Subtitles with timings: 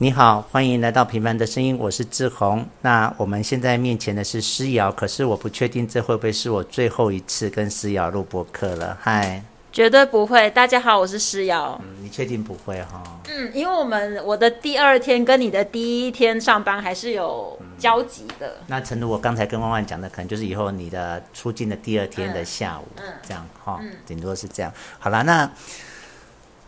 [0.00, 2.64] 你好，欢迎来到平凡的声音，我是志宏。
[2.82, 8.96] 那我们现在面前的是诗瑶，可是我不确定这会不会是我最后一次跟诗瑶录播客了。
[9.00, 9.42] 嗨，
[9.72, 10.48] 绝对不会。
[10.50, 11.76] 大家好，我是诗瑶。
[11.82, 13.02] 嗯，你确定不会哈？
[13.28, 18.50] 嗯，因为我们我的第二天跟你的第一天上班还是有交集的。
[18.60, 24.72] 嗯，那诚如我刚才跟万万讲的，可能就是以后你的出境的第二天的下午，嗯，这样哈，顶多是这样。
[25.00, 25.50] 好了，那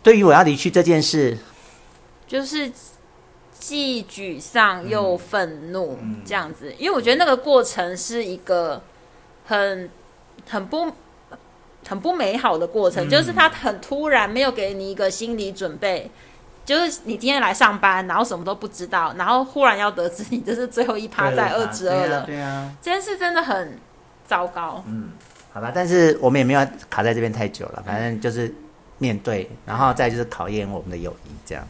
[0.03, 1.37] 对于我要离去这件事，
[2.27, 2.69] 就是。
[3.61, 5.95] 既沮丧又愤怒，
[6.25, 8.81] 这样子，因为我觉得那个过程是一个
[9.45, 9.87] 很
[10.49, 10.91] 很不
[11.87, 16.09] 很不美好的过程，就是他很突然，没有给你一个心理准备，
[16.65, 23.77] 就是你今天来上班，然后什么都不知道，然后忽然要得知你这是最后一趴在二之二了，对啊，这件事真的很
[24.25, 24.83] 糟糕。
[24.87, 25.11] 嗯，
[25.53, 28.51] 好吧，但是我们也没有卡在这边太久了，反正就是
[28.97, 31.63] 面对，然后再就是考验我们的友谊，这样。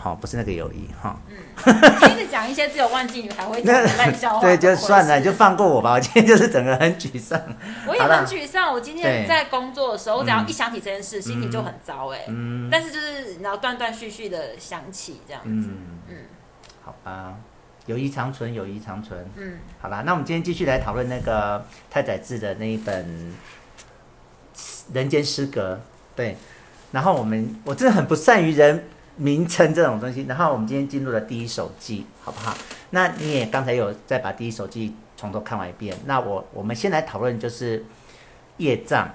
[0.00, 1.18] 好，不是那个友谊哈。
[1.28, 4.40] 嗯，一直讲一些只有万金女孩会讲的烂笑话。
[4.46, 5.94] 对，就算了，就放过我吧。
[5.94, 7.38] 我今天就是整个很沮丧。
[7.84, 8.72] 我也很沮丧。
[8.72, 12.20] 我今天在工作的时候，我只要一想起这件事，心情就很糟哎。
[12.28, 12.68] 嗯。
[12.70, 15.68] 但是就是然后断断续续的想起这样子。
[15.68, 16.16] 嗯嗯。
[16.84, 17.34] 好吧，
[17.86, 19.28] 友谊长存，友谊长存。
[19.34, 19.58] 嗯。
[19.80, 23.04] 好吧，那我们今天继续来讨论那个太宰治的那一本
[24.94, 25.74] 《人间失格》。
[26.14, 26.36] 对。
[26.92, 28.88] 然后我们，我真的很不善于人。
[29.18, 32.56] 名称这种东西，然后我们今天进入了第一手记，好不好？
[32.90, 35.96] 那你也刚才有再把第一手记从头看完一遍。
[36.06, 37.84] 那我我们先来讨论就是
[38.58, 39.10] 业障，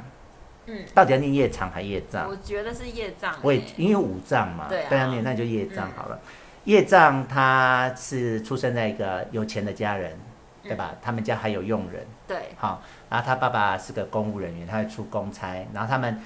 [0.65, 2.27] 嗯，到底要念业障还业障？
[2.29, 6.19] 我觉得是业障，我也因为五障嘛，对啊，要念那就业障好了。
[6.21, 6.27] 嗯、
[6.65, 10.19] 业障他是出生在一个有钱的家人，
[10.63, 10.89] 对吧？
[10.91, 16.21] 嗯、他们家还有佣人，对，好，然后他爸爸是个公务人员，他会出公差，然后他们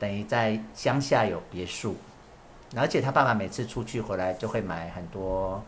[0.00, 1.96] 等于在乡下有别墅。
[2.74, 5.62] 而且他爸爸每次出去回来就会买很多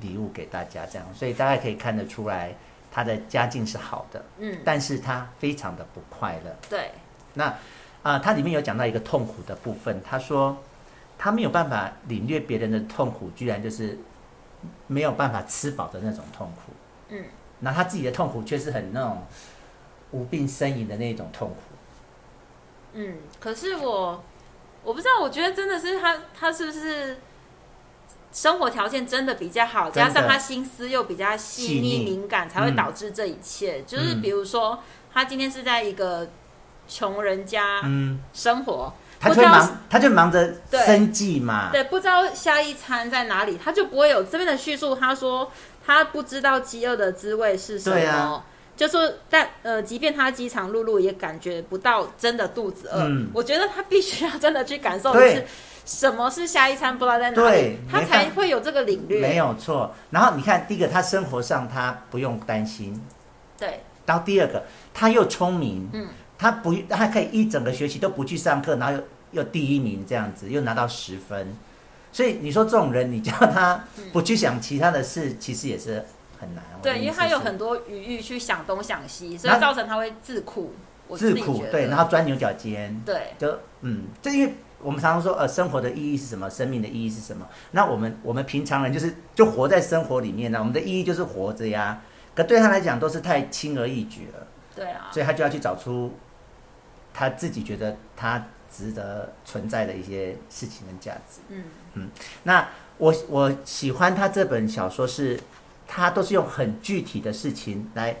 [0.00, 2.54] 礼物给大家，这样，所以大家可以看得出来
[2.90, 6.56] 他的家境是好的，嗯，但是他非常的不快乐。
[6.70, 6.92] 对，
[7.34, 7.54] 那
[8.02, 10.56] 啊，他里面有讲到一个痛苦的部分，他说
[11.18, 13.98] 他没有办法领略别人的痛苦，居然就是
[14.86, 16.72] 没有办法吃饱的那种痛苦，
[17.10, 17.24] 嗯，
[17.60, 19.22] 那他自己的痛苦却是很那种
[20.12, 21.56] 无病呻吟的那种痛苦，
[22.94, 24.24] 嗯，可是我。
[24.86, 27.18] 我不知道，我觉得真的是他，他是不是
[28.32, 33.78] 生活条件真的比较好，加上他心思又比较细腻敏感，才会导致这一切。
[33.80, 34.78] 嗯、就是比如说，
[35.12, 36.28] 他今天是在一个
[36.86, 37.82] 穷人家
[38.32, 41.82] 生活，嗯、他就忙，他就忙着生计嘛对。
[41.82, 44.94] 对，不知道下一餐在哪里，他就不会有这边的叙述。
[44.94, 45.50] 他说
[45.84, 48.44] 他不知道饥饿的滋味是什么。
[48.76, 53.04] 就说，但呃，即便他饥肠辘辘，也感觉不到真的肚子饿。
[53.04, 55.46] 嗯，我觉得他必须要真的去感受的是，
[55.86, 59.20] 什么是下一餐不知道在哪里，他才会有这个领略。
[59.20, 59.94] 没有错。
[60.10, 63.02] 然后你看，第一个，他生活上他不用担心。
[63.58, 63.80] 对。
[64.04, 64.62] 然后第二个，
[64.92, 65.88] 他又聪明。
[65.94, 66.08] 嗯。
[66.38, 68.92] 他不，他可以一整个学期都不去上课，然后
[69.32, 71.56] 又又第一名这样子，又拿到十分。
[72.12, 73.82] 所以你说这种人，你叫他
[74.12, 76.04] 不去想其他的事，嗯、其实也是。
[76.38, 80.72] 很难，对，因为他有很多余裕去想东想西，所以造成他会自苦。
[81.16, 86.50] 自苦，对，然后钻牛角尖，对，就嗯，就因为我们常常说，呃，生活的意义是什么？
[86.50, 87.46] 生命的意义是什么？
[87.70, 92.02] 那我们我们平常人就是就活在生活里面呢，我们的意义就是活着呀。
[92.34, 94.48] 可对他来讲，都是太轻而易举了。
[94.74, 96.12] 对啊，所以他就要去找出
[97.14, 101.40] 他自己觉得他值得存在的一些事情跟价值。
[101.50, 101.64] 嗯
[101.94, 102.10] 嗯，
[102.42, 105.38] 那我我喜欢他这本小说是。
[105.86, 108.16] 他都是用很具体的事情来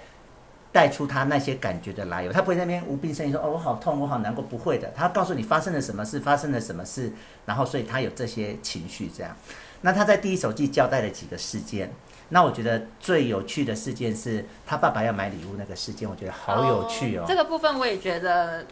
[0.72, 7.10] 带出他那些感觉的来由，他不会在那边无病呻吟说：“哦，我好痛，我好难过。”不会的，他告诉你发生了什么事，发生了什么事，
[7.46, 9.34] 然后所以他有这些情绪这样。
[9.80, 11.90] 那他在第一手记交代了几个事件，
[12.28, 17.24] 那我觉得最有趣的事件是他爸爸要买礼物那个事件，我觉得好有趣哦。
[17.26, 18.66] 这个部分我也觉得，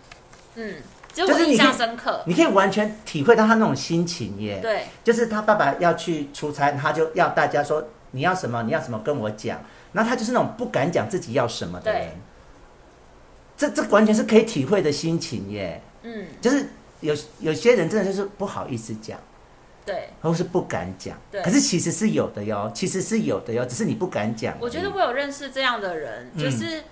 [0.56, 0.76] 嗯，
[1.12, 2.22] 就是印象深刻。
[2.26, 4.60] 你可以完全体会到他那种心情耶。
[4.60, 7.82] 对，就是他爸爸要去出差，他就要大家说。
[8.14, 8.62] 你要什么？
[8.62, 8.98] 你要什么？
[9.00, 9.60] 跟我讲。
[9.92, 12.08] 那他就是那种不敢讲自己要什么的人。
[13.56, 15.80] 这这完全是可以体会的心情耶。
[16.02, 16.66] 嗯，就是
[17.00, 19.16] 有有些人真的就是不好意思讲，
[19.86, 21.16] 对，或是不敢讲。
[21.30, 24.56] 对，可是其实是有的哟，其实是有的哟，只是你不敢讲。
[24.60, 26.84] 我觉得我有认识这样的人，就是，嗯、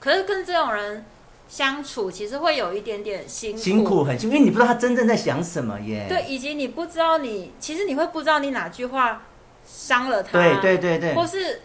[0.00, 1.04] 可是跟这种人
[1.48, 6.06] 相处，其实会有一点点辛苦，辛苦很辛苦，因为你不知道他真正在想什么耶。
[6.08, 9.22] 对，以及你不知道你，其实你会不知道你哪句话。
[9.66, 11.60] 伤了他，对对对对，或是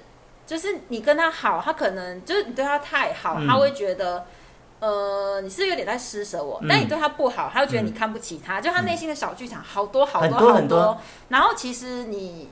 [0.46, 4.26] 就是你跟他好，他可能就是你对他太好，嗯、他会觉得，
[4.80, 6.60] 呃，你是有点在施舍我。
[6.62, 10.54] 嗯、但你对他不好，他会觉得你看不起他，嗯、就他内心的小剧场好多好多好多。
[10.54, 12.50] 很多很多，然后其实你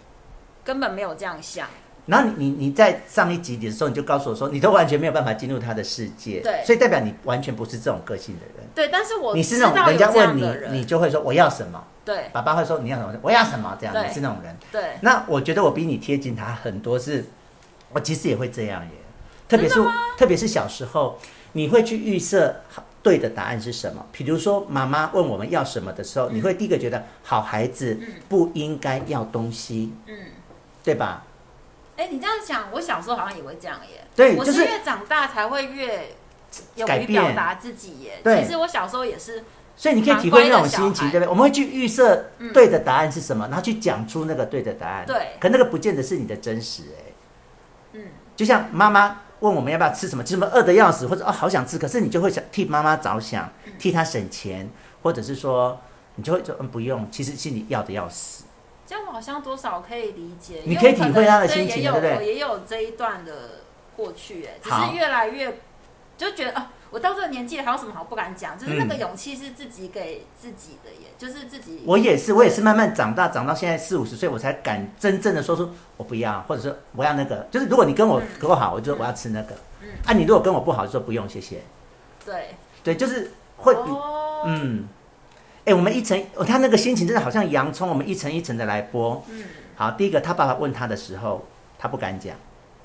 [0.63, 1.67] 根本没有这样想。
[2.05, 8.67] 然后你你你在上一集的时候，你就告诉我说，你都完全没有办法进入他的世界，对，所以代表你完全不是这种个性的人。
[8.73, 11.83] 对，但是我你是那种人家问你，你就会说我要什么。
[12.09, 14.57] 对，爸爸会说你要什么，我要什么，这样你是那种人。
[14.71, 17.23] 对，那我觉得我比你贴近他很多，是，
[17.93, 18.91] 我其实也会这样耶。
[19.47, 19.75] 特别是
[20.17, 21.19] 特别是小时候，
[21.51, 22.61] 你会去预设
[23.03, 24.03] 对的答案是什么？
[24.11, 30.17] 比如说妈妈问我们要什么的时候，你会第一个觉得好孩子不应该要东西，嗯，
[30.83, 31.27] 对吧？
[31.95, 34.03] 哎，你这样想，我小时候好像也会这样耶。
[34.15, 36.15] 对，我是越长大才会越
[36.73, 38.19] 勇于表达自己耶。
[38.23, 39.43] 对，其实我小时候也是。
[39.79, 41.29] 所以你可以体会那种心情，对不对？
[41.29, 45.05] 我们会去预设对的答案是什么，然后去讲出那个对的答案。
[45.05, 47.13] 对，可那个不见得是你的真实哎。
[47.93, 48.03] 嗯，
[48.35, 53.49] 就像妈妈问我们要不要吃什么，就什么饿得要死，或者哦好想吃，可是你就会想替妈妈着想，
[53.79, 54.69] 替她省钱，
[55.01, 55.79] 或者是说
[56.15, 58.43] 你就会说嗯不用，其实心里要的要死。
[58.85, 62.25] 这样我好像多少可以理解，你可以体会他的心情，对不对？
[62.25, 63.61] 也有这一段的
[63.95, 65.57] 过去，哎，只是越来越
[66.17, 68.57] 就觉得啊，我到这个年纪还有什么好不敢讲？
[68.57, 71.83] 就是那个勇气是自己给自己的耶，就是自己。
[71.85, 77.47] 我也是，我也是慢慢长大，长到现在四五十岁，我才敢真正的说出我不要，或者说我要那个。
[77.51, 79.55] 就是如果你跟我跟我好，我就我要吃那个。
[79.81, 79.89] 嗯。
[80.05, 81.61] 啊，你如果跟我不好，就说不用，谢谢。
[82.25, 82.55] 对。
[82.83, 83.75] 对，就是会。
[84.45, 84.87] 嗯。
[85.65, 89.21] 哎，我们一层，他那个心情真的好像洋葱，我们一层一层的来剥。
[89.29, 89.43] 嗯，
[89.75, 91.45] 好，第一个，他爸爸问他的时候，
[91.77, 92.35] 他不敢讲。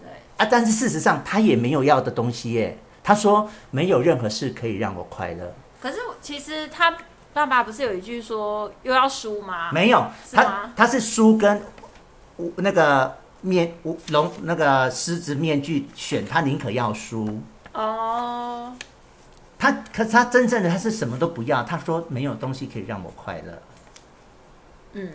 [0.03, 2.77] 对啊，但是事实上他也没有要的东西耶。
[3.05, 5.55] 他说没有任何事可以让我快乐。
[5.81, 6.97] 可是其实他
[7.33, 9.71] 爸爸不是有一句说又要输吗？
[9.71, 11.63] 没有，他他是输跟
[12.57, 13.75] 那个面
[14.09, 17.41] 龙那个狮子面具选，他宁可要输。
[17.75, 18.75] 哦。
[19.57, 23.63] 他可是他真正的他是什么都不要，他说没有东西可以让我快乐。
[24.93, 25.11] 嗯，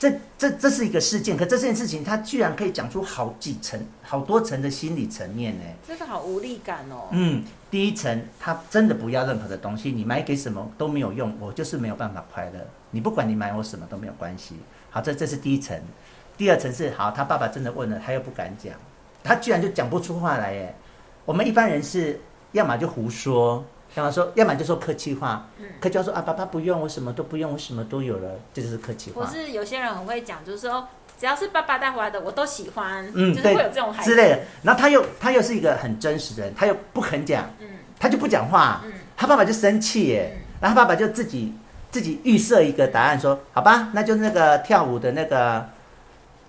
[0.00, 5.64] 这这这是一个事件，可这件事情他居然可以讲出好几层、好多层的心理层面呢？
[5.86, 7.08] 这个好无力感哦。
[7.12, 12.66] 嗯，第一层他真的不要任何的东西，你买给什么都没有用，我就是没有办法快乐。
[12.90, 14.56] 你不管你买我什么都没有关系。
[14.90, 15.78] 好，这这是第一层。
[16.36, 18.72] 第二层是好，他爸爸真的问了，他又不敢讲，
[19.22, 20.74] 他居然就讲不出话来耶。
[21.26, 22.18] 我们一般人是。
[22.52, 23.64] 要么就胡说，
[23.94, 25.48] 要么说，要么就说客气话。
[25.58, 29.24] 嗯，客气话说啊，爸爸不用，我什么都不用，我什么都有了，这就是客气话。
[29.24, 30.86] 或是有些人很会讲，就是说，
[31.18, 33.10] 只要是爸爸带回来的，我都喜欢。
[33.14, 34.38] 嗯，就是会有这种孩子之类的。
[34.62, 37.66] 然后他又他又是一个很真实的人，他又不肯讲，嗯，
[37.98, 41.52] 他就不讲话，嗯，他爸爸就生气耶，嗯，然后他爸爸就自己
[41.90, 45.68] 自己预设一个答案，说，好吧，那就那个跳舞的那个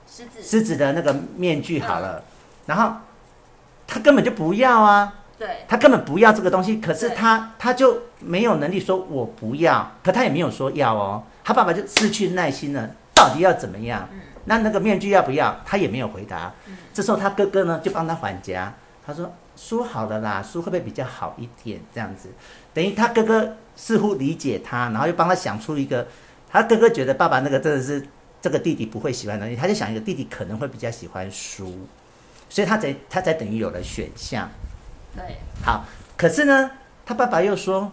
[0.08, 2.24] 狮子狮子的那个面具好了，嗯，
[2.68, 2.98] 然后
[3.88, 5.14] 他根本就不要啊。
[5.42, 11.24] 对，他根本不要这个东西，可是他他就没有能力说我不要，可他也没有说要哦。
[11.44, 14.08] 他爸爸就失去耐心了，到底要怎么样？
[14.14, 15.60] 嗯、那那个面具要不要？
[15.66, 16.54] 他也没有回答。
[16.68, 18.72] 嗯、这时候他哥哥呢就帮他还价，
[19.04, 21.80] 他说书好了啦，书会不会比较好一点？
[21.92, 22.30] 这样子，
[22.72, 26.06] 等于他哥哥似乎理解他，然后又帮他想出一个，
[26.52, 28.06] 他哥哥觉得爸爸那个真的是
[28.40, 31.88] 这个弟弟不会喜欢的东西，他就想一个弟弟可能会比较喜欢书，
[32.48, 34.48] 所以他才他才等于有了选项。
[35.16, 35.86] 对，好，
[36.18, 36.72] 可是呢，
[37.06, 37.92] 他爸爸又说，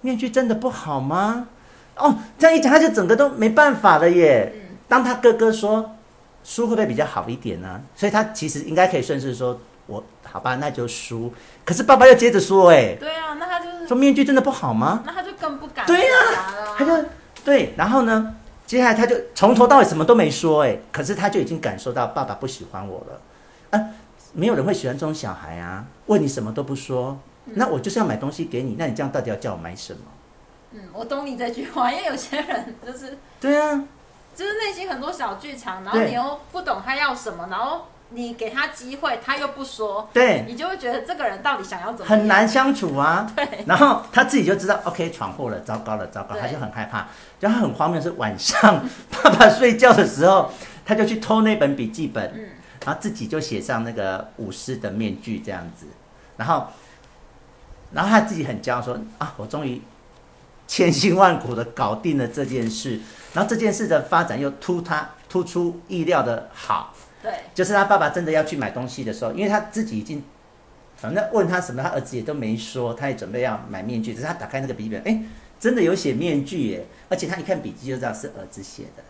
[0.00, 1.48] 面具真的不好吗？
[1.96, 4.52] 哦，这样一讲，他就整个都没办法了耶。
[4.54, 5.94] 嗯，当他哥哥说
[6.42, 7.80] 书会不会比较好一点呢？
[7.94, 11.32] 所以他其实应该可以顺势说，我好吧，那就输。
[11.64, 15.02] 可是爸爸又接着说，哎，对啊，那他就是说面具真的不好吗？
[15.06, 15.86] 那他就更不敢。
[15.86, 16.12] 对呀，
[16.76, 17.04] 他就
[17.44, 18.34] 对，然后呢，
[18.66, 23.20] 接下来他就从头到尾什么都没说，哎，可是他就已经感受到爸爸不喜欢我了，啊。
[24.34, 25.84] 没有人会喜欢这种小孩啊！
[26.06, 30.00] 问你什么都不说，那我就是要买东西给你，那你这样到底要叫我买什么？
[30.72, 33.84] 嗯，我懂你这句话，因为有些人就是对啊，
[34.34, 42.18] 就是内心很多小剧场，然后你又不懂他要什么，然后你给他机会，他又不说，对，你就会觉得这个人到底想要怎么样？
[42.18, 43.30] 很难相处啊。
[43.36, 47.06] 对，然后他自己就知道，OK，闯祸了，糟糕了，糟糕，他就很害怕。
[47.38, 48.84] 然后他很荒谬是晚上
[49.22, 50.50] 爸爸睡觉的时候，
[50.84, 52.32] 他就去偷那本笔记本。
[52.34, 52.48] 嗯。
[52.84, 55.86] 然后自己就写上那个舞狮的面具这样子，
[56.36, 56.66] 然后，
[57.92, 59.80] 然后他自己很骄傲说啊，我终于
[60.66, 63.00] 千辛万苦的搞定了这件事。
[63.32, 70.22] 然后这件事的发展又突他突出意料的好，对，就是他爸爸真的要去买东西的时候，因为他自己已经，
[70.96, 74.14] 反正问他什么，他儿子也都没说，他也准备要买面具。
[74.14, 75.22] 只是他打开那个笔记本，哎，
[75.58, 79.02] 真的有写面具耶，而且他一看笔记就知道是儿子写的。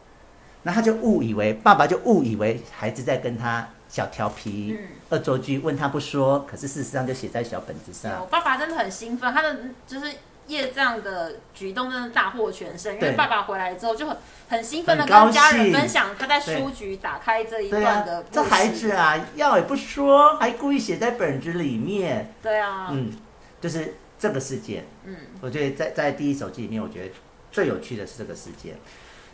[0.65, 4.77] 那他就误以为爸爸就误以为孩子在跟他小调皮、
[5.11, 8.21] 恶作剧，问他不说，可是事实上就写在小本子上。
[8.21, 9.57] 我爸爸真的很兴奋，他的
[9.87, 10.07] 就是
[10.49, 14.17] 叶藏的举动真的大获全胜，因对为爸爸回来之后就很
[14.49, 22.33] 很兴奋的跟家人分享他在书局打开这一段的啊，这孩子啊，要也不说，还故意写在本子里面。
[22.43, 23.13] 对啊，嗯，
[23.61, 24.85] 就是这个事件。
[25.05, 27.11] 嗯，我觉得在在第一手记里面，我觉得
[27.53, 28.75] 最有趣的是这个事件。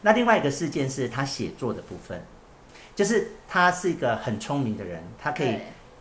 [0.03, 2.23] 那另外一个事件是他写作的部分，
[2.95, 5.59] 就是他是一个很聪明的人，他可以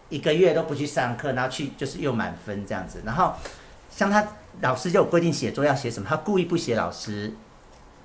[0.10, 3.02] 一个月都不去上课，然后去就是又满分这样子。
[3.06, 3.34] 然后
[3.90, 4.28] 像他。
[4.62, 7.32] 老师就有规定写作要写什么，他故意不写老师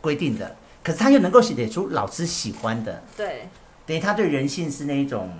[0.02, 3.48] 规定的，可是他又能够写出老师喜欢的，对，
[3.86, 5.30] 等于他对人性是那一种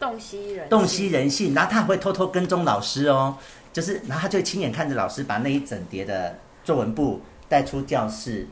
[0.00, 3.36] 洞悉人洞悉人性，然后他还会偷偷跟踪老师哦，
[3.72, 8.48] 就是然后他就亲眼看着老师把那一整叠的作文簿带出教室，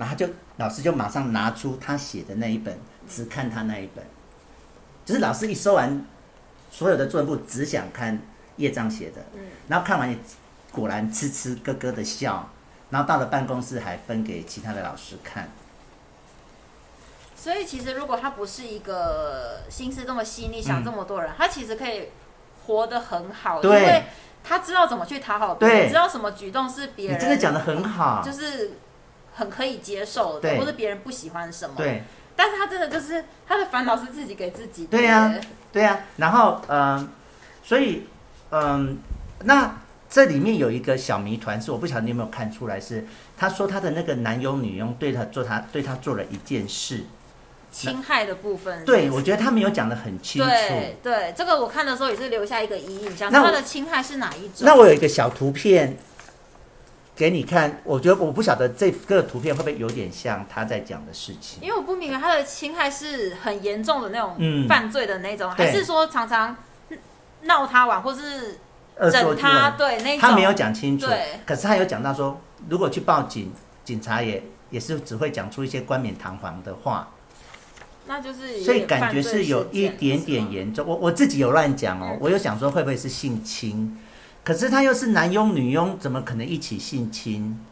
[0.00, 0.26] 然后就
[0.56, 2.76] 老师就马上拿出他写的那一本，
[3.08, 4.04] 只看他那一本，
[5.04, 6.04] 就是老师一收完
[6.72, 8.20] 所有的作文簿，只想看
[8.56, 10.18] 叶障写的，嗯，然后看完也。
[10.72, 12.48] 果然痴痴咯咯的笑，
[12.90, 15.48] 然后到了办公室还分给其他的老师看。
[17.34, 22.10] 所以其实如果他不是一个心思这么细腻、想这么多人，嗯、他其实可以
[22.64, 24.04] 活得很好，因为
[24.44, 28.70] 他知道怎么去讨好别人，知道什么举动是别人真的讲的很好，就是
[29.34, 31.74] 很可以接受的，或者别人不喜欢什么。
[31.76, 32.02] 对，
[32.36, 34.90] 但是他真的就是他的烦恼是自己给自己的。
[34.90, 35.34] 对呀、啊，
[35.72, 36.04] 对呀、啊。
[36.16, 37.08] 然后嗯、呃，
[37.62, 38.06] 所以
[38.50, 38.96] 嗯、呃，
[39.44, 39.76] 那。
[40.12, 43.06] 这里面有一个小谜团，是我不晓得你有没有看出来，是
[43.38, 47.04] 他说他的那个男佣女佣对他做他对他做了一件事，
[47.70, 48.86] 侵害的部分是是。
[48.86, 50.50] 对，我觉得他没有讲的很清楚。
[50.50, 54.62] 对对，这个我看的时候也是留下一个疑影，想说他的侵害是哪一种？
[54.62, 55.96] 那我有一个小图片
[57.20, 64.34] 给你看，我觉得我不晓得这个图片会不会有点像他在讲的事情，因为我不明白他的侵害是很严重的那种
[64.66, 66.56] 犯罪的那种，嗯、还是说常常
[67.42, 68.58] 闹他玩，或是。
[69.10, 71.06] 整他对那他没有讲清楚，
[71.46, 73.50] 可是他有讲到说，如果去报警，
[73.82, 77.08] 警察也也是只会讲出一些冠冕堂皇的话，
[78.06, 80.86] 那就是所以感觉是有一点点严重。
[80.86, 83.98] 我我自己有乱讲哦，我有想说会不会是性侵，
[84.44, 87.64] 可是他又是男佣女佣，怎么可能一起性侵？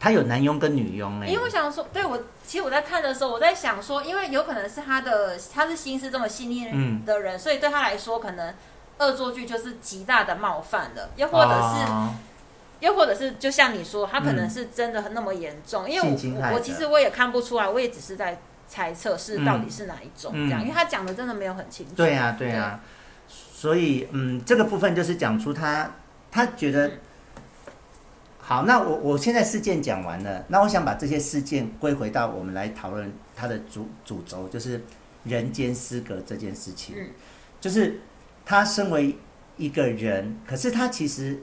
[0.00, 6.68] 他有男佣跟女佣哎，因为我想说，对我其实我在看的时候，我在想说，因为有可能是他的他是心思这么细腻
[7.04, 8.54] 的人，所以对他来说可能。
[9.00, 12.12] 恶作剧就是极大的冒犯了，又或者是，哦、
[12.80, 21.94] 又或者是，就像你说，他可能是真的很那么严重，嗯、因为我我其实我也看不出来，我也只是在猜测是到底是哪一种这样，嗯、因为他讲的真的没有很清楚。
[21.94, 22.80] 对呀、啊，对呀、啊，
[23.58, 25.90] 所以嗯，这个部分就是讲出他
[26.30, 26.92] 他觉得、嗯、
[28.38, 28.62] 好。
[28.62, 34.80] 那我我现在事件讲完了，那我想把这些事件归回到我们来讨论他的主主轴，就是
[35.24, 37.08] 人间失格这件事情，嗯、
[37.60, 38.00] 就是。
[38.50, 39.14] 他身为
[39.58, 41.38] 一个人，可是他其实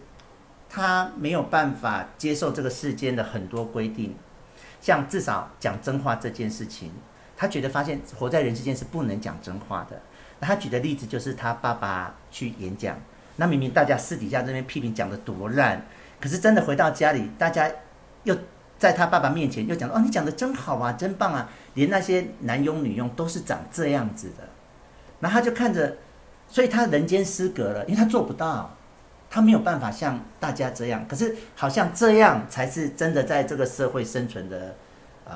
[0.68, 4.16] 他没有办法接受这个世间的很多规定，
[4.82, 6.92] 像至少讲真话这件事情，
[7.38, 10.02] 他觉得发现活在人世间是不能讲真话的。
[10.46, 12.96] 他举的例子就是他爸爸去演讲，
[13.38, 15.86] 那明明大家私底下这边批评讲得多烂，
[16.22, 17.70] 可是真的回到家里，大家
[18.24, 18.38] 又
[18.78, 24.44] 在他爸爸面前又讲哦，你讲得真好啊，真棒啊，连那些男佣女佣都是长这样子的，
[25.20, 25.98] 然后他就看着。
[26.48, 28.72] 所以他人间失格了，因为他做不到，
[29.32, 31.04] 他没有办法像大家这样。
[31.08, 34.76] 可是好像这样才是真的在这个社会生存的
[35.26, 35.36] 呃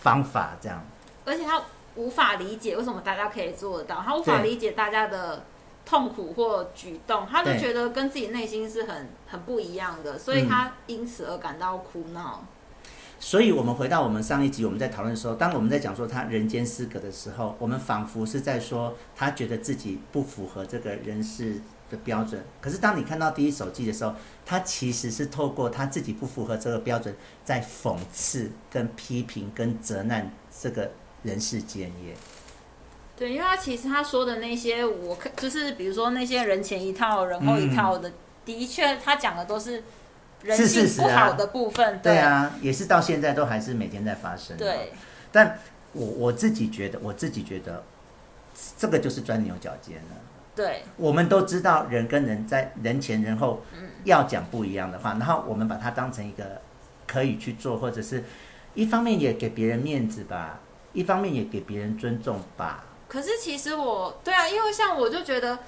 [0.00, 0.82] 方法，这样。
[1.26, 1.60] 而且他
[1.96, 5.44] 无法理解为什么大家可以做得到，他无法理解大家的
[5.86, 12.44] 痛苦或举动，他就觉得跟自己内心是很很不一样的，所以他因此而感到苦恼。
[13.20, 22.44] 所以，我们回到我们上一集我们在讨论的时候，当我们在讲说他人间失格的时候，我们仿佛是在说他觉得自己不符合这个人世的标准。
[22.60, 24.12] 可是，当你看到第一手记的时候，
[24.44, 30.90] 他其实是透过他自己不符合这个标准，在讽刺、跟批评、跟责难这个
[31.24, 32.14] 人世间耶。
[33.16, 38.12] 对，因为他其实他说的那些，我看就是比如说那些人前一套、人后一套的，嗯、
[38.44, 39.82] 的确他讲的都是。
[40.42, 44.54] 人性不好的部分，对啊，也是到现在都还是每天在发生。
[44.58, 44.92] 对，
[45.32, 45.58] 但
[45.94, 47.82] 我我自己觉得，我自己觉得，
[48.76, 50.20] 这个就是钻牛角尖了。
[50.54, 53.62] 对，我们都知道人跟人在人前人后
[54.04, 56.60] 要讲不一样的话，然后我们把它当成一个
[57.06, 58.22] 可以去做，或者是
[58.74, 60.60] 一方面也给别人面子吧，
[60.94, 62.84] 一方面也给别人尊重吧。
[63.06, 65.58] 可是其实我对啊，因为像我就觉得。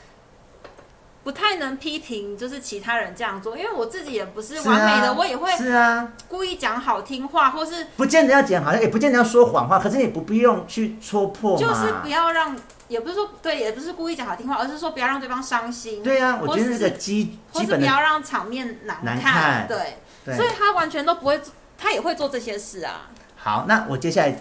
[1.27, 12.57] 不太能批评，就是其他人这样做，因为我自己也不是完美的，啊、我也会是啊，故意讲好听话，或是不见得要讲好像，也不见得要说谎话，可是你不必用去戳破，就是不要让，
[12.87, 16.01] 也不是说对，也不是故意讲好听话，而是说不要让对方伤心。
[16.01, 21.41] 对啊，我觉得这个基或是不要让场面难看，难看对，对，所以他完全都不会，
[21.77, 23.11] 他也会做这些事啊。
[23.35, 24.39] 好，那我接下来，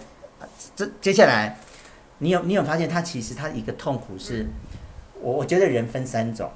[0.74, 1.58] 这接下来，
[2.18, 4.48] 你有你有发现他其实他一个痛苦是，嗯、
[5.20, 6.50] 我我觉得人分三种。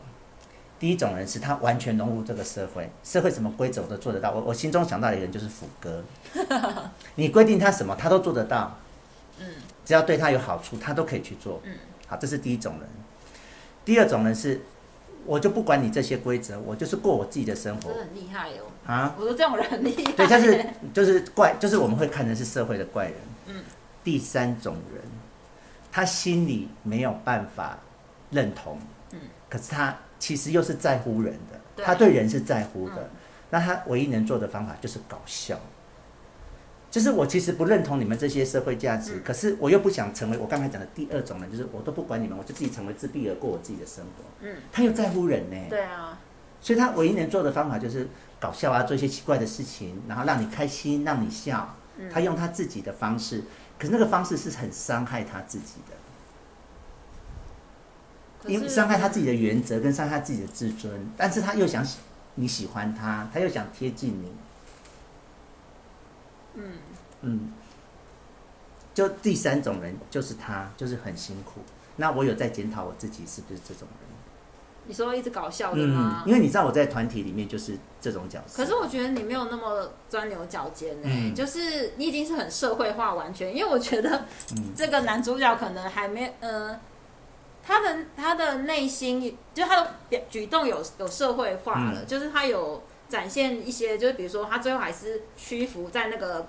[0.79, 4.31] 第一种人是他完全融入这个社会，社会什么规则我都做得到。
[4.31, 6.03] 我我心中想到的一个人就是福哥，
[7.17, 8.79] 你规定他什么他都做得到，
[9.39, 9.47] 嗯，
[9.85, 11.75] 只要对他有好处，他都可以去做，嗯，
[12.07, 12.89] 好，这是第一种人。
[13.85, 14.63] 第二种人是，
[15.31, 23.15] 我就不管你这些规则，我就是过我自己的生活，很厉害哦，啊，我说这种人很厉害，对，但是就是怪，就是我们会看成是社会的怪人，
[23.47, 23.55] 嗯。
[24.03, 25.05] 第三种人，
[25.93, 27.79] 他心里没有办法
[28.33, 28.77] 认同，
[29.13, 29.97] 嗯，可是他。
[30.19, 33.11] 其实又是在乎人的，他对人是在乎的，嗯，
[33.49, 35.59] 那他唯一能做的方法就是搞笑。
[36.91, 44.25] 就是我其实不认同你们这些社会价值，嗯，可是我又不想成为我刚才讲的第二种人，就是我都不管你们，我就自己成为自闭而过我自己的生活。
[44.41, 46.19] 嗯，他又在乎人呢，对啊，
[46.61, 48.09] 所以他唯一能做的方法就是
[48.41, 51.77] 搞笑啊，做一些奇怪的事情，然后让你开心，让你笑。
[52.11, 53.45] 他用他自己的方式，
[53.79, 55.95] 可是那个方式是很伤害他自己的。
[58.51, 61.87] 因为伤害他自己的原则，跟伤害他自己的自尊，但是他又想
[62.37, 64.33] 你喜欢他，他又想贴近你。
[66.55, 66.73] 嗯
[67.23, 67.53] 嗯，
[68.95, 71.61] 就第三种人就是他，就是很辛苦。
[71.97, 74.09] 那我有在检讨我自己是不是这种人？
[74.87, 76.23] 你说一直搞笑的吗？
[76.25, 78.63] 嗯，因为你知道我在团体里面就是这种角色。
[78.63, 83.55] 可是我觉得你没有那么钻牛角尖呢，嗯，就是你已经是很社会化完全。
[83.55, 84.25] 因为我觉得
[84.75, 86.79] 这个男主角可能还没呃。
[87.63, 96.47] 他的他的内心，就他的表举动有有社会化了，嗯，就是他有展现一些，就是比如说他最后还是屈服在那个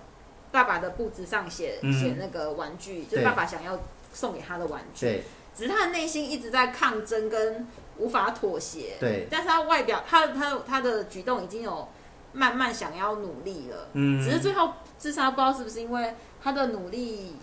[0.51, 3.77] 爸爸的布置上写写那个玩具，嗯，就是爸爸想要
[4.13, 5.07] 送给他的玩具。
[5.07, 8.95] 对，只是他的内心一直在抗争跟无法妥协。
[8.99, 11.89] 对，但是他外表，他他他的举动已经有
[12.31, 13.89] 慢慢想要努力了。
[13.93, 17.35] 嗯，只是最后自杀，不知道是不是因为他的努力。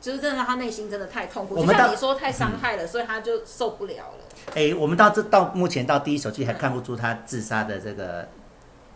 [0.00, 4.24] 就是真的，他内心真的太痛苦，就像你说太伤害了，嗯，所以他就受不了了。
[4.48, 8.28] 哎、欸，我们到这到目前到第一手记还看不出他自杀的这个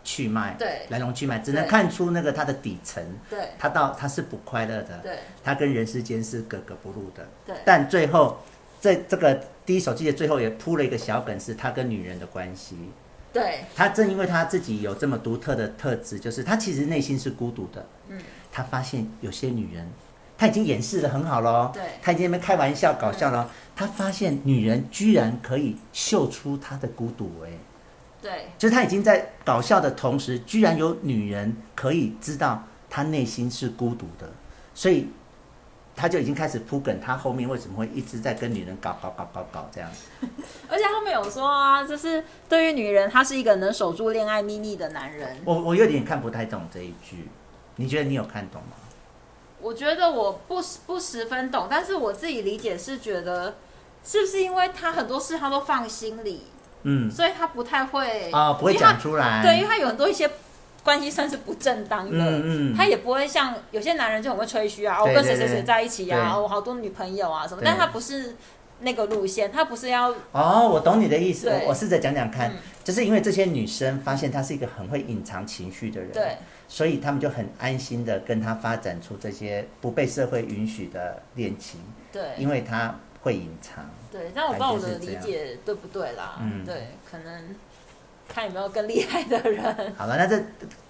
[0.03, 7.55] 去脉，对，来龙去脉，只能看出那个他的底层，对，他到他是不快乐的，对，他跟人世间是格格不入的，对。
[7.65, 8.39] 但最后
[8.79, 12.75] 在这个第一手记的最后也铺了一个小梗，是他跟女人的关系，
[13.31, 13.59] 对。
[13.75, 18.19] 他正因为他自己有这么独特的特质，就是他其实内心是孤独的，嗯，
[18.51, 19.87] 他发现有些女人。
[20.37, 23.51] 他已经演示的很好了，对，他已经在那边开玩笑搞笑了。
[23.75, 27.49] 他发现女人居然可以秀出他的孤独，哎，
[28.21, 34.29] 对，就是他已经在搞笑的同时，居然有女人可以知道他内心是孤独的，
[34.73, 35.07] 所以
[35.95, 40.27] 他就已经开始铺梗，他后面为什么会一直在跟女人搞搞搞搞搞这样子。
[40.69, 45.37] 而且后面有说啊，就是对于女人，他是一个能守住恋爱秘密的男人。
[45.45, 47.27] 我我有点看不太懂这一句，
[47.77, 48.75] 你觉得你有看懂吗？
[49.61, 53.55] 我觉得我不不十分懂，但是我自己理解是觉得，
[54.05, 56.43] 是不是因为他很多事他都放心里，
[56.83, 60.29] 嗯，所以他不太会啊、哦，不会讲出来，对，因为他有很多一些
[60.83, 68.35] 关系算是不正当的，嗯嗯，他也不会像有些男人就很会吹嘘啊，我跟谁谁谁在一起啊，我好多女朋友啊什么，但他不是
[68.79, 76.37] 那个路线，他不是要哦，我懂你的意思，我我试着讲讲看、嗯，就是因为这些女生发现他是一个很会隐藏情绪的人，对。
[76.71, 81.79] 所以他们就很安心的跟他发展出这些不被社会允许的恋情，
[82.11, 83.89] 对，因为他会隐藏。
[84.11, 87.55] 对，但我不知道我的理解对不对啦，嗯，对，可能
[88.27, 89.63] 看有没有更厉害的人。
[89.97, 90.41] 好了，那这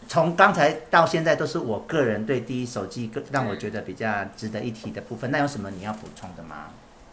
[0.07, 6.67] 从刚才到现在都是我个人对第一手记让我觉得比较值得一提的部分，嗯，那有什么你要补充的吗？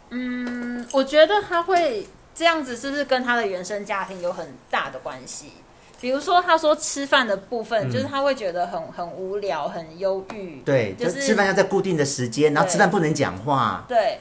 [0.09, 5.51] 嗯，我觉得他会这样子，是不是跟他的原生家庭有很大的关系？
[5.99, 10.61] 比如说，他说吃饭的部分，嗯、就是他会觉得很很无聊、很忧郁。
[10.61, 13.83] 对，就是吃饭要在固定的时间，然后吃饭不能讲话。
[13.87, 14.19] 对，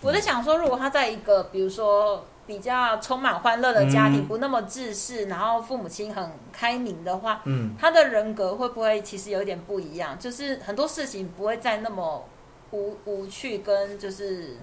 [0.00, 10.18] 我在想说，如果他在一个比如说比较充满欢乐的家庭，嗯、不那么自私，然后父母亲很开明的话，嗯，他的人格会不会其实有点不一样？
[10.18, 12.24] 就是很多事情不会再那么
[12.70, 14.56] 无无趣，跟就是。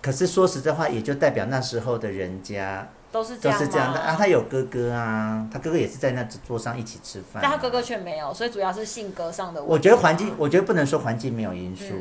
[0.00, 2.88] 可是说实在话，也就代表那时候的人家。
[3.12, 4.16] 都是这样，都是这样的啊！
[4.16, 9.70] 他有哥哥啊，他哥哥也是在那桌上一起吃饭，啊，但他哥哥却没有，所以主要是性格上的问题。
[9.70, 11.92] 我觉得环境，我觉得不能说环境没有因素，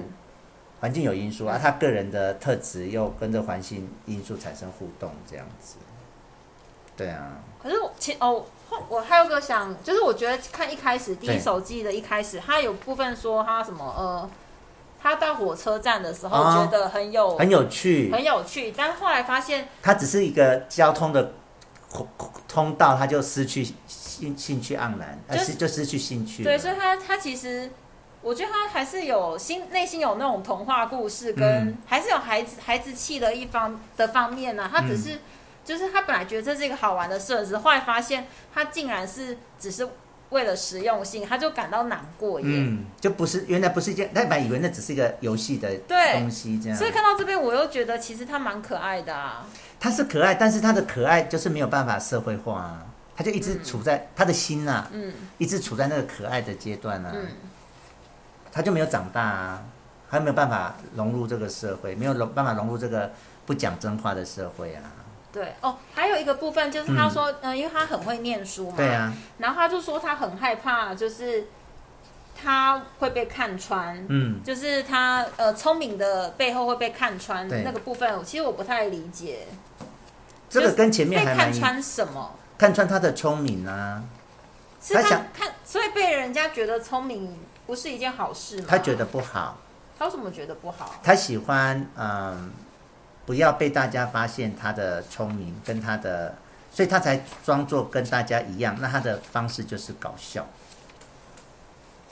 [0.81, 5.75] 环、嗯、境有因素啊，他个人的特质又跟着环境因素产生互动，这样子。
[6.97, 7.39] 对啊。
[7.61, 8.43] 可是我其哦，
[8.89, 14.29] 我还有个想，就是我觉得看一开始第一手记的一开始，他有部分说他什么呃，
[14.99, 21.33] 他到火车站的时候觉得很有、哦、很有趣，很有趣，但后来发现他只是一个交通的
[22.47, 26.43] 通道，他就失去兴兴趣盎然，就、呃、就失去兴趣。
[26.43, 27.69] 对，所以他他其实。
[28.21, 34.71] 我觉得他还是有心，内心有那种童话故事，跟还是有孩子孩子气的一方的方面呢、啊。
[34.71, 35.19] 他只是，
[35.65, 39.87] 就是他本来觉得这是一个好玩的设置，后来发现他竟然是只是
[40.29, 42.45] 为了实用性，他就感到难过耶。
[42.47, 45.75] 嗯，就不是原来不是一件，他本来以为那只是一个游戏的
[46.13, 46.77] 东西这样。
[46.77, 49.47] 所以看到这边，我又觉得其实他蛮可爱的啊。
[49.79, 57.11] 他是可爱，但是他的可爱就是没有办法社会化啊，他就一直处在、嗯、他的心呐、啊，嗯，一直处在那个可爱的阶段啊。
[57.15, 57.25] 嗯
[58.51, 59.63] 他就没有长大啊，
[60.09, 63.11] 还没有办法融入这个社会，没有融办法融入这个
[63.45, 64.83] 不讲真话的社会啊。
[65.31, 71.45] 对哦，还有一个部分就是他说，嗯，呃、因为他很会念书嘛，对啊，然后他就说他很害怕，就是
[72.35, 79.47] 他会被看穿，嗯，就是他呃聪明的背后会被看穿那个部分，其实我不太理解。
[80.49, 82.35] 这个跟前面还被看穿什么？
[82.57, 84.03] 看穿他的聪明啊，
[84.81, 87.39] 是他，他想看，所以被人家觉得聪明。
[87.67, 88.65] 不是一件好事吗？
[88.67, 89.57] 他觉得不好。
[89.97, 90.95] 他为什么觉得不好？
[91.03, 92.51] 他喜欢嗯，
[93.27, 96.35] 不要被大家发现他的聪明跟他的，
[96.71, 98.75] 所以他才装作跟大家一样。
[98.81, 100.47] 那他的方式就是搞笑。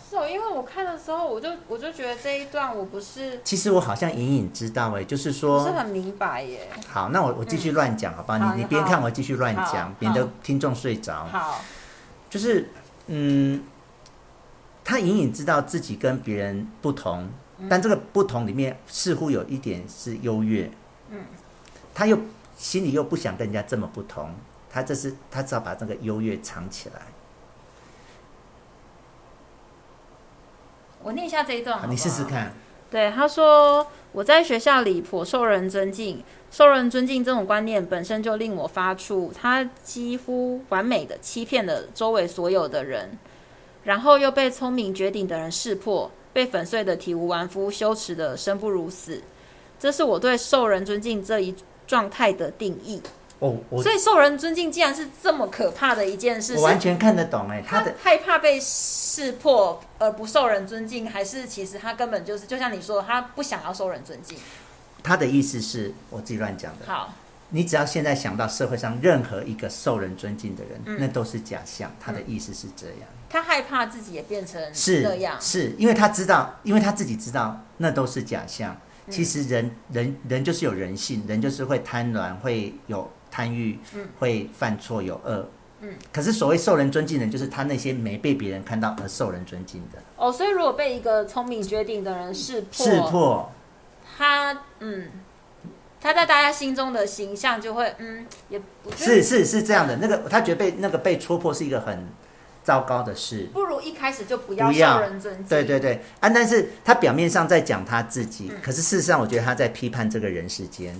[0.07, 3.41] 是哦，因为我看的时候，我就我就觉得这一段我不是。
[3.43, 5.59] 其实我好像隐隐知道哎，就是说。
[5.63, 6.69] 不是很明白耶。
[6.87, 8.37] 好，那我我继续乱讲好不好？
[8.37, 11.25] 嗯、你你边看我继续乱讲，免得听众睡着。
[11.25, 11.59] 好。
[12.29, 12.69] 就是
[13.07, 13.63] 嗯。
[14.89, 17.29] 他隐隐知道自己跟别人不同，
[17.69, 20.71] 但这个不同里面似乎有一点是优越。
[21.11, 21.25] 嗯，
[21.93, 22.17] 他又
[22.57, 24.33] 心里又不想跟人家这么不同，
[24.67, 27.03] 他这是他只好把这个优越藏起来。
[31.03, 31.87] 我念一下这一段？
[31.87, 32.51] 你试试看。
[32.89, 39.31] 对，他说：“我在学校里颇受人尊敬，受人尊敬这种观念本身就令我发怵。
[39.31, 43.19] 他几乎完美的欺骗了周围所有的人。”
[43.83, 49.21] 然后又被聪明绝顶的人识破，被粉碎的体无完肤，羞耻的生不如死。
[49.79, 51.55] 这是我对受人尊敬这一
[51.87, 53.01] 状态的定义。
[53.39, 56.55] 哦，所以受人尊敬竟然是这么可怕的一件事。
[56.55, 64.37] 我完全看得懂哎，他的他害怕被识破而不受人尊敬，还是其实他根本就是就像你说的，他不想要受人尊敬。
[65.01, 66.85] 他的意思是我自己乱讲的。
[66.85, 67.13] 好，
[67.51, 71.89] 你只要现在想到社会上任何一个受人尊敬的人，嗯、那都是假象。
[71.97, 73.07] 他的意思是这样。
[73.29, 74.59] 他害怕自己也变成
[75.03, 78.75] 那样，是，是因为他知道，因为他自己知道那都是假象。
[79.05, 85.47] 嗯、其实人人人就是有人性，人就是会贪婪，会有贪欲，嗯、会犯错，有恶。
[85.81, 89.99] 嗯，可是所谓受人尊敬的人，就是他那些没被别人看到而受人尊敬的。
[90.17, 93.51] 哦，所以如果被一个聪明绝顶的人识破，识破，
[94.17, 95.07] 他嗯，
[96.01, 99.97] 他在大家心中的形象就会嗯，也不是是是这样的。
[99.97, 102.07] 那个他觉得被那个被戳破是一个很。
[102.69, 105.45] 糟糕的事，不如一开始就不要受人尊敬。
[105.47, 106.29] 对对对，啊！
[106.29, 110.95] 但是他表面上在讲他自己，嗯、可是事实上，我觉得他在批判这个人世间。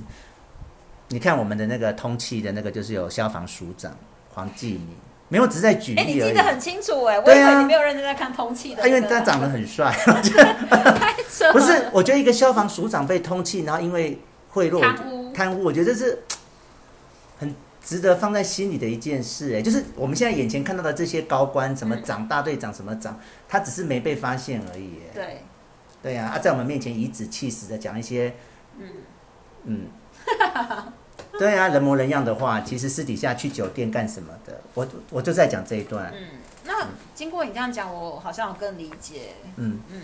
[1.10, 3.96] 你看我们的那个通气的那个，就是有消防署长
[4.34, 4.96] 黄继明，
[5.28, 6.14] 没有，只是在举例而已。
[6.14, 9.92] 你记得很清楚哎，对啊，你没有认真在看通气的、那个，因为他长得很帅。
[9.96, 11.54] 太扯！
[11.54, 16.39] 不是，我觉得一个消防署长被通气，然后因为贿赂贪污，贪污，我觉得这是很。
[17.84, 25.00] 值得放在心里的一件事，哎，就是我们现在眼前看到的这些高官，什么长大队长，什么长，他只是没被发现而已。
[25.14, 25.42] 对，
[26.04, 28.36] 对呀，啊，在我们面前颐指气使的讲一些，
[28.78, 28.88] 嗯
[29.64, 29.82] 嗯，
[31.40, 36.14] 对啊，人模人样的话，其实私底下去酒店干什么的，我我就在讲这一段。
[36.14, 39.30] 嗯，那经过你这样讲，我好像有更理解。
[39.56, 40.02] 嗯嗯，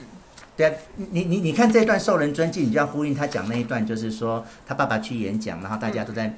[0.58, 6.34] 对啊，你你你看这一段受人尊敬，你就要呼应他讲那一段，就是说他爸爸去演讲，然后大家都在。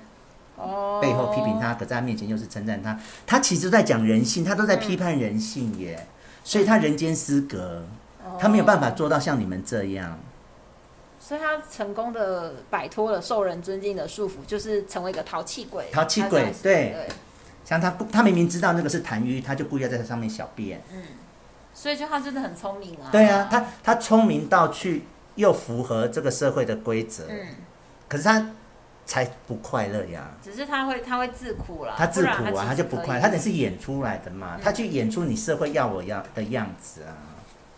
[1.00, 3.00] 背后批评他，可在他面前又是称赞他。
[3.28, 5.96] 他其实在讲人性，他都在批判人性耶。
[6.00, 6.08] 嗯、
[6.44, 7.86] 所以他人间失格，
[8.26, 10.20] 哦、他没有办法做到像你们这样。
[11.20, 15.86] 所以他成功的摆脱了受人尊敬的束缚，就是成为一个淘气鬼。
[15.92, 16.74] 淘气鬼，对。
[16.92, 17.08] 对
[17.64, 20.82] 像他，他明明知道那个是痰盂，他就故意要在他上面小便。
[20.92, 21.04] 嗯。
[21.74, 23.10] 所以就他真的很聪明啊。
[23.12, 25.04] 对啊，他他聪明到去
[25.36, 27.26] 又符合这个社会的规则。
[27.30, 27.38] 嗯。
[28.08, 28.50] 可是他。
[29.08, 30.30] 才不快乐呀！
[30.44, 31.96] 只是他会，他会自苦了。
[31.98, 33.22] 他自苦啊，他，他就不快乐。
[33.22, 37.16] 他只是演出来的嘛，嗯、他去演出你社会要我要的样子啊。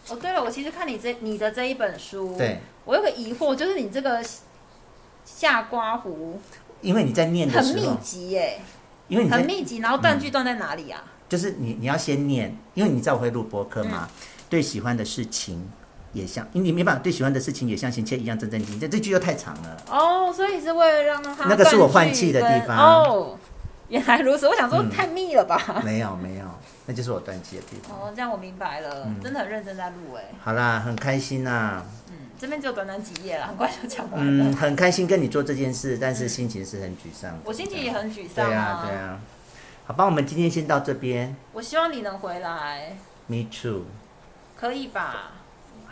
[0.09, 4.25] 哦，对了，我其实看你这你的这一本书，对，我有个疑惑，就是你这个
[5.23, 6.41] 下刮胡，
[6.81, 8.59] 因为你在念的时候很密集耶。
[9.07, 11.03] 因为你很密集，然后断句断在哪里啊？
[11.03, 14.15] 嗯、就是你你要先念，因为你知道我会录播客嘛，嗯、
[14.49, 15.67] 对喜欢的事情
[16.13, 19.83] 也像，因为你没办法对喜欢的事情也像行切一样正正经，这这句又太长了。
[19.89, 23.37] 哦，所以是为了让他那个是我换气的地方哦。
[23.89, 25.59] 原来如此，我想说太密了吧？
[25.67, 26.45] 嗯、没有没有，
[26.85, 27.97] 那就是我断气的地方。
[27.97, 30.25] 哦，这样我明白了，嗯、真的很认真在录哎。
[30.39, 31.85] 好啦，很开心呐、啊。
[32.09, 34.45] 嗯，这边只有短短几页了，很快就讲完了。
[34.45, 37.35] 嗯，很开心跟你做这件事，但是心情是很沮丧。
[37.43, 38.49] 我心情也很沮丧啊。
[38.51, 39.19] 对啊，对啊。
[39.87, 41.35] 好吧，我们今天先到这边。
[41.53, 42.95] 我希望你能回来。
[43.25, 43.85] Me too。
[44.55, 45.31] 可以吧？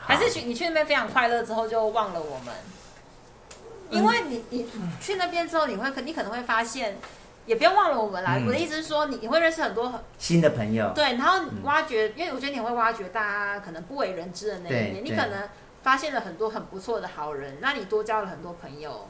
[0.08, 2.54] 还是去你去那边非常快乐之后就忘了我们？
[3.90, 6.98] 因为你你去那边之后，你会可你可能会发现。
[7.46, 8.40] 也不要忘了我们来。
[8.40, 15.48] 嗯、我的意思是说，你你会认识很多很新的朋友，对，然后挖掘，嗯、因为我觉得你会挖掘大家可能不为人知的那一面，你可能
[15.82, 19.08] 发现了很多很不错的好人，那你多交了很多朋友，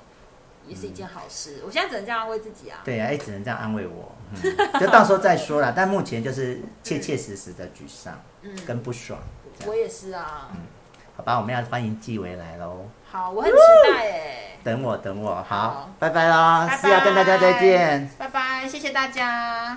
[0.67, 1.61] 也是一件好事。
[1.61, 2.81] 嗯、我现在只能这样安慰自己啊。
[2.85, 5.73] 对啊，也只能这样安慰我，嗯、 就到时候再说了。
[5.75, 9.19] 但目前就是切切实实的沮丧，嗯，跟不爽。
[9.65, 10.51] 我也是啊。
[11.17, 12.85] 嗯，好吧，我们要欢迎纪维来喽。
[13.11, 14.33] 好，我很期待哎。
[14.63, 16.67] 等我，等我，好，好拜拜啦！
[16.79, 19.75] 是要跟大家再见，拜拜，谢谢大家。